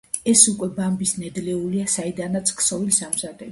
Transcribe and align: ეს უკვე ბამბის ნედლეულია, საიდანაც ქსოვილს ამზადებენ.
ეს 0.31 0.45
უკვე 0.51 0.69
ბამბის 0.77 1.13
ნედლეულია, 1.25 1.91
საიდანაც 1.99 2.57
ქსოვილს 2.63 3.01
ამზადებენ. 3.11 3.49